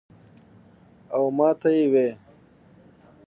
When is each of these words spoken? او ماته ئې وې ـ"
او 1.15 1.23
ماته 1.37 1.69
ئې 1.77 1.85
وې 1.91 2.07
ـ" 2.13 2.17